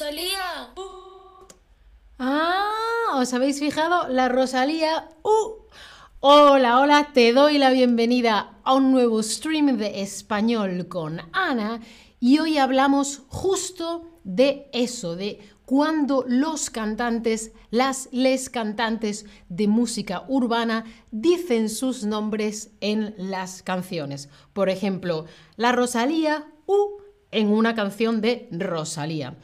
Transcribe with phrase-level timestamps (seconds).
[0.00, 0.72] Rosalía.
[2.18, 4.08] Ah, ¿os habéis fijado?
[4.08, 5.10] La Rosalía.
[5.22, 5.60] Uh.
[6.20, 11.82] Hola, hola, te doy la bienvenida a un nuevo stream de español con Ana
[12.18, 20.24] y hoy hablamos justo de eso, de cuando los cantantes, las les cantantes de música
[20.28, 24.30] urbana dicen sus nombres en las canciones.
[24.54, 25.26] Por ejemplo,
[25.56, 29.36] la Rosalía U en una canción de Rosalía.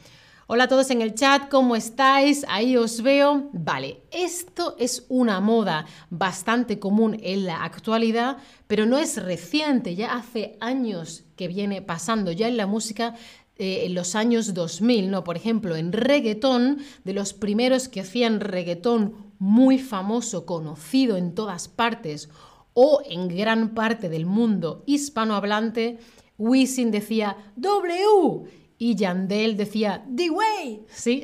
[0.49, 2.45] Hola a todos en el chat, ¿cómo estáis?
[2.47, 3.49] Ahí os veo.
[3.51, 10.15] Vale, esto es una moda bastante común en la actualidad, pero no es reciente, ya
[10.15, 13.13] hace años que viene pasando, ya en la música
[13.57, 15.25] eh, en los años 2000, ¿no?
[15.25, 21.67] Por ejemplo, en reggaetón, de los primeros que hacían reggaetón muy famoso, conocido en todas
[21.67, 22.29] partes
[22.73, 25.99] o en gran parte del mundo hispanohablante,
[26.37, 31.23] Wisin decía W y Yandel decía The Way, ¿sí?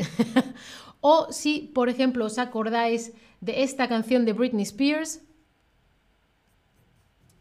[1.01, 5.21] o si, por ejemplo, os acordáis de esta canción de Britney Spears.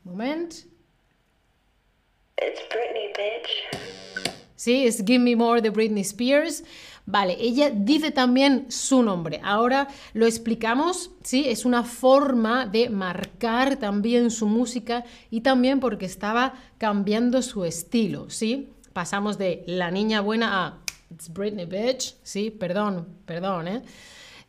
[0.05, 0.53] Moment.
[2.37, 4.33] It's Britney, bitch.
[4.57, 6.65] Sí, es Give Me More de Britney Spears.
[7.05, 9.41] Vale, ella dice también su nombre.
[9.43, 11.49] Ahora lo explicamos, ¿sí?
[11.49, 18.31] Es una forma de marcar también su música y también porque estaba cambiando su estilo,
[18.31, 18.69] ¿sí?
[18.93, 20.79] Pasamos de la niña buena a
[21.13, 23.83] It's Britney Bitch, sí, perdón, perdón, ¿eh?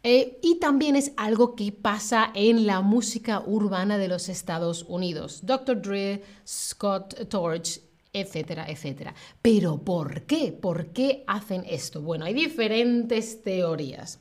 [0.03, 0.39] ¿eh?
[0.41, 5.41] y también es algo que pasa en la música urbana de los Estados Unidos.
[5.43, 5.81] Dr.
[5.81, 7.81] Dre, Scott Torch,
[8.13, 9.13] etcétera, etcétera.
[9.41, 10.51] Pero ¿por qué?
[10.53, 12.01] ¿Por qué hacen esto?
[12.01, 14.19] Bueno, hay diferentes teorías.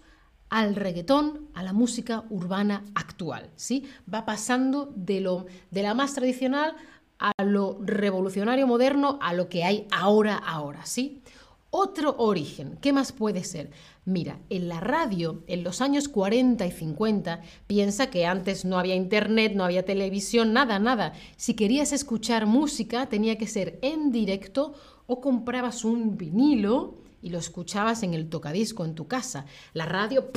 [0.50, 3.90] al reggaetón, a la música urbana actual, ¿sí?
[4.12, 6.78] Va pasando de, lo, de la más tradicional
[7.20, 11.24] a lo revolucionario moderno, a lo que hay ahora, ahora, ¿sí?
[11.72, 13.72] Otro origen, ¿qué más puede ser?
[14.06, 18.96] Mira, en la radio, en los años 40 y 50, piensa que antes no había
[18.96, 21.12] internet, no había televisión, nada, nada.
[21.36, 24.74] Si querías escuchar música, tenía que ser en directo
[25.06, 29.46] o comprabas un vinilo y lo escuchabas en el tocadisco en tu casa.
[29.74, 30.32] La radio,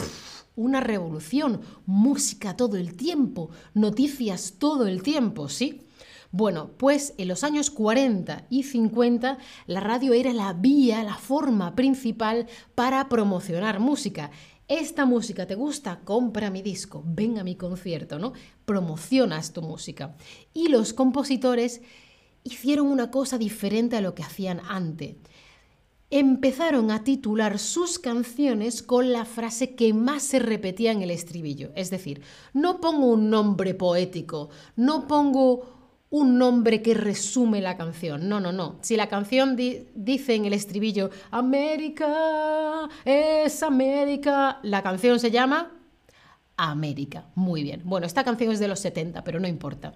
[0.56, 5.82] una revolución, música todo el tiempo, noticias todo el tiempo, ¿sí?
[6.30, 11.74] Bueno, pues en los años 40 y 50 la radio era la vía, la forma
[11.74, 14.30] principal para promocionar música.
[14.68, 18.34] Esta música te gusta, compra mi disco, ven a mi concierto, ¿no?
[18.66, 20.16] Promocionas tu música.
[20.52, 21.80] Y los compositores
[22.44, 25.16] hicieron una cosa diferente a lo que hacían antes
[26.10, 31.70] empezaron a titular sus canciones con la frase que más se repetía en el estribillo.
[31.74, 32.22] Es decir,
[32.54, 35.78] no pongo un nombre poético, no pongo
[36.10, 38.28] un nombre que resume la canción.
[38.28, 38.76] No, no, no.
[38.80, 45.72] Si la canción dice en el estribillo, América es América, la canción se llama
[46.56, 47.26] América.
[47.34, 47.82] Muy bien.
[47.84, 49.92] Bueno, esta canción es de los 70, pero no importa.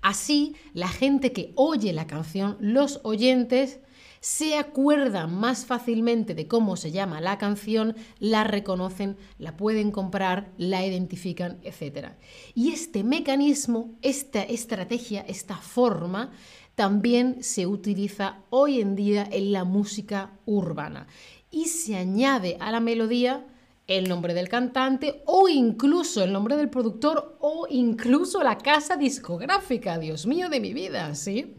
[0.00, 3.80] Así, la gente que oye la canción, los oyentes,
[4.20, 10.52] se acuerdan más fácilmente de cómo se llama la canción, la reconocen, la pueden comprar,
[10.58, 12.10] la identifican, etc.
[12.54, 16.32] Y este mecanismo, esta estrategia, esta forma,
[16.74, 21.08] también se utiliza hoy en día en la música urbana
[21.50, 23.46] y se añade a la melodía
[23.88, 29.98] el nombre del cantante o incluso el nombre del productor o incluso la casa discográfica,
[29.98, 31.56] Dios mío de mi vida, ¿sí?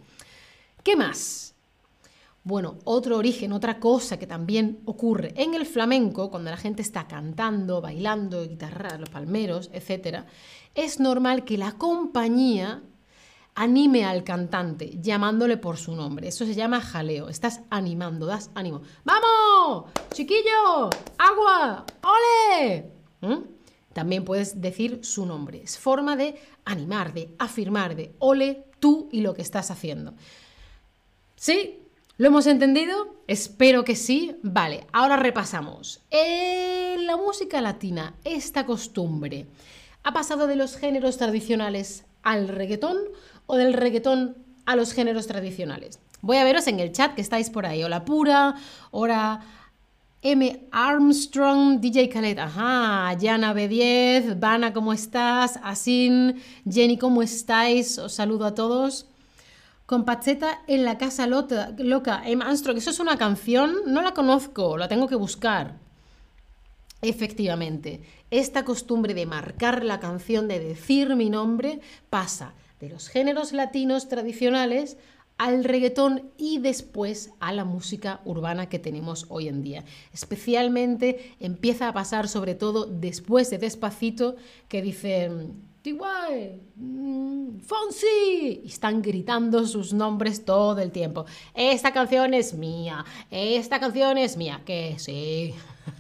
[0.84, 1.49] ¿Qué más?
[2.44, 7.08] Bueno, otro origen, otra cosa que también ocurre en el flamenco, cuando la gente está
[7.08, 10.24] cantando, bailando, guitarra, los palmeros, etc.,
[10.74, 12.82] es normal que la compañía
[13.56, 16.30] anime al cantante llamándole por su nombre.
[16.30, 17.28] Eso se llama jaleo.
[17.28, 18.82] Estás animando, das ánimo.
[19.04, 19.92] ¡Vamos!
[20.14, 20.90] ¡Chiquillo!
[21.18, 21.86] ¡Agua!
[22.04, 22.92] ¡Ole!
[23.20, 23.44] ¿Mm?
[23.92, 25.62] También puedes decir su nombre.
[25.62, 30.14] Es forma de animar, de afirmar, de ole tú y lo que estás haciendo.
[31.36, 31.84] ¿Sí?
[32.20, 33.16] ¿Lo hemos entendido?
[33.28, 34.36] Espero que sí.
[34.44, 36.02] Vale, ahora repasamos.
[36.12, 39.48] En la música latina, esta costumbre
[40.04, 42.98] ha pasado de los géneros tradicionales al reggaetón
[43.46, 44.36] o del reggaetón
[44.66, 46.02] a los géneros tradicionales.
[46.20, 47.86] Voy a veros en el chat que estáis por ahí.
[47.86, 48.56] Hola Pura,
[48.92, 49.40] hola
[50.22, 50.68] M.
[50.74, 55.58] Armstrong, DJ Khaled, ajá, Yana B10, Vana, ¿cómo estás?
[55.64, 56.36] Asin,
[56.70, 57.98] Jenny, ¿cómo estáis?
[57.98, 59.09] Os saludo a todos.
[59.90, 62.44] Con Pacheta en la casa loca, M.
[62.46, 65.80] Armstrong, eso es una canción, no la conozco, la tengo que buscar.
[67.02, 71.80] Efectivamente, esta costumbre de marcar la canción, de decir mi nombre,
[72.12, 74.98] pasa de los géneros latinos tradicionales
[75.40, 79.86] al reggaetón y después a la música urbana que tenemos hoy en día.
[80.14, 84.36] Especialmente empieza a pasar sobre todo después de Despacito
[84.68, 91.26] que dicen Tiguay, mm, Fonsi, están gritando sus nombres todo el tiempo.
[91.54, 95.54] Esta canción es mía, esta canción es mía, que sí.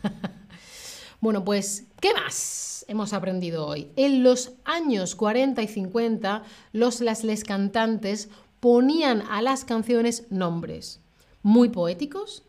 [1.22, 2.70] bueno, pues, ¿qué más?
[2.90, 3.92] hemos aprendido hoy.
[3.96, 6.44] En los años 40 y 50,
[6.74, 8.30] los las les cantantes
[8.60, 11.00] ponían a las canciones nombres
[11.44, 12.44] muy poéticos,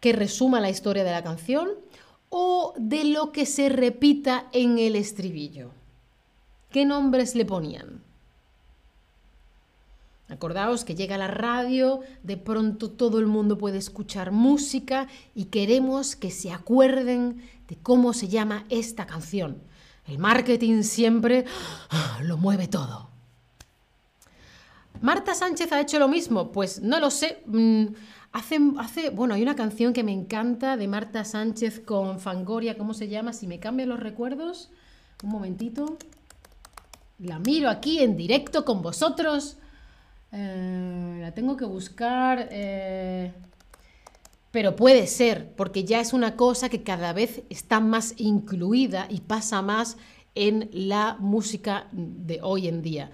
[0.00, 1.68] que resuma la historia de la canción,
[2.30, 5.70] o de lo que se repita en el estribillo.
[6.74, 8.02] ¿Qué nombres le ponían?
[10.28, 15.06] Acordaos que llega la radio, de pronto todo el mundo puede escuchar música
[15.36, 19.62] y queremos que se acuerden de cómo se llama esta canción.
[20.08, 21.44] El marketing siempre
[21.90, 23.08] ah, lo mueve todo.
[25.00, 26.50] ¿Marta Sánchez ha hecho lo mismo?
[26.50, 27.40] Pues no lo sé.
[27.46, 27.84] Mm,
[28.32, 32.94] hace, hace, bueno, hay una canción que me encanta de Marta Sánchez con Fangoria, ¿cómo
[32.94, 33.32] se llama?
[33.32, 34.70] Si me cambian los recuerdos,
[35.22, 35.98] un momentito.
[37.18, 39.56] La miro aquí en directo con vosotros.
[40.32, 42.48] Eh, la tengo que buscar.
[42.50, 43.32] Eh,
[44.50, 49.20] pero puede ser, porque ya es una cosa que cada vez está más incluida y
[49.20, 49.96] pasa más
[50.36, 53.10] en la música de hoy en día.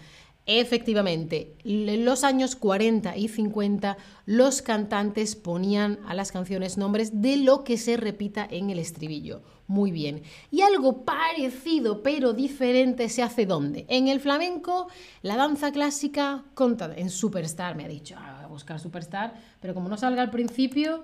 [0.53, 7.37] Efectivamente, en los años 40 y 50 los cantantes ponían a las canciones nombres de
[7.37, 9.43] lo que se repita en el estribillo.
[9.69, 10.25] Muy bien.
[10.51, 13.87] Y algo parecido pero diferente se hace ¿dónde?
[13.89, 14.89] En el flamenco,
[15.23, 19.73] la danza clásica, contada en Superstar, me ha dicho, ah, voy a buscar Superstar, pero
[19.73, 21.01] como no salga al principio,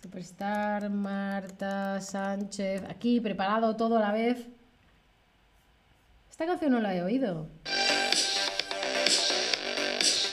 [0.00, 4.53] Superstar, Marta, Sánchez, aquí preparado todo a la vez.
[6.34, 7.46] Esta canción no la he oído.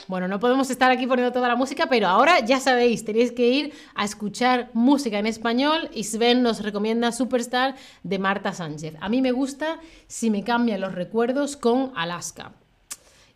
[0.07, 3.48] Bueno, no podemos estar aquí poniendo toda la música, pero ahora ya sabéis, tenéis que
[3.48, 8.96] ir a escuchar música en español y Sven nos recomienda Superstar de Marta Sánchez.
[9.00, 12.53] A mí me gusta si me cambian los recuerdos con Alaska.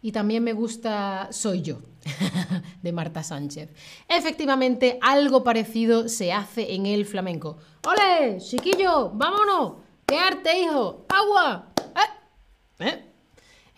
[0.01, 1.81] Y también me gusta Soy yo,
[2.81, 3.69] de Marta Sánchez.
[4.09, 7.59] Efectivamente, algo parecido se hace en el flamenco.
[7.85, 9.11] ¡Ole, chiquillo!
[9.11, 9.73] ¡Vámonos!
[10.07, 11.05] ¡Qué arte, hijo!
[11.09, 11.74] ¡Agua!
[12.79, 13.03] ¿Eh?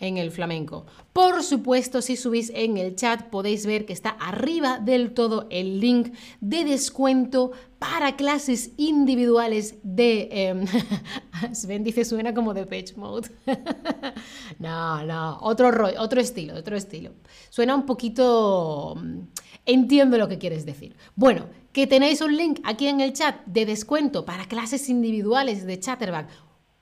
[0.00, 0.86] En el flamenco.
[1.12, 5.80] Por supuesto, si subís en el chat podéis ver que está arriba del todo el
[5.80, 7.50] link de descuento
[7.80, 10.28] para clases individuales de...
[10.30, 10.64] Eh,
[11.52, 13.30] Sven dice suena como de Page Mode.
[14.60, 17.12] no, no, otro otro estilo, otro estilo.
[17.50, 18.94] Suena un poquito...
[18.96, 19.20] Mm,
[19.66, 20.96] entiendo lo que quieres decir.
[21.14, 25.78] Bueno, que tenéis un link aquí en el chat de descuento para clases individuales de
[25.78, 26.28] Chatterback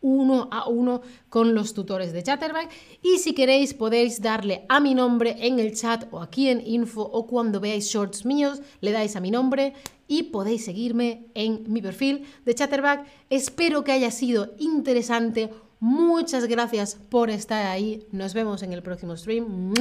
[0.07, 2.71] uno a uno con los tutores de Chatterback
[3.03, 7.03] y si queréis podéis darle a mi nombre en el chat o aquí en info
[7.03, 9.73] o cuando veáis shorts míos le dais a mi nombre
[10.09, 13.05] y podéis seguirme en mi perfil de Chatterback.
[13.31, 15.51] Espero que haya sido interesante.
[15.81, 18.07] Muchas gracias por estar ahí.
[18.13, 19.75] Nos vemos en el próximo stream.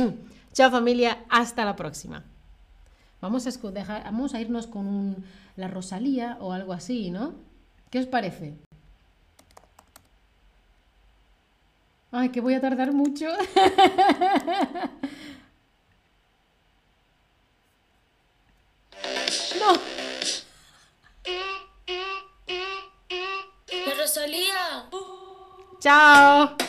[0.54, 2.24] Chao familia, hasta la próxima.
[3.22, 5.18] Vamos a, dejar- vamos a irnos con
[5.56, 7.34] la Rosalía o algo así, ¿no?
[7.92, 8.65] ¿Qué os parece?
[12.18, 13.28] Ay, que voy a tardar mucho.
[19.60, 19.74] No.
[23.88, 24.90] La Rosalía.
[25.80, 26.65] Chao.